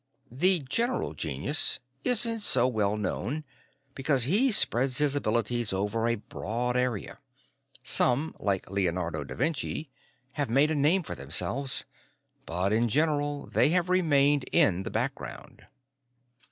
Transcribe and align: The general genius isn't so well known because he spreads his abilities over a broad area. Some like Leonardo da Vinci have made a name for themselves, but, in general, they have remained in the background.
The 0.31 0.61
general 0.67 1.13
genius 1.13 1.79
isn't 2.03 2.39
so 2.39 2.67
well 2.67 2.97
known 2.97 3.43
because 3.93 4.23
he 4.23 4.51
spreads 4.51 4.97
his 4.97 5.15
abilities 5.15 5.73
over 5.73 6.07
a 6.07 6.15
broad 6.15 6.75
area. 6.75 7.19
Some 7.83 8.33
like 8.39 8.71
Leonardo 8.71 9.23
da 9.23 9.35
Vinci 9.35 9.91
have 10.31 10.49
made 10.49 10.71
a 10.71 10.75
name 10.75 11.03
for 11.03 11.13
themselves, 11.13 11.85
but, 12.47 12.73
in 12.73 12.89
general, 12.89 13.45
they 13.51 13.69
have 13.69 13.89
remained 13.89 14.43
in 14.51 14.81
the 14.81 14.89
background. 14.89 15.67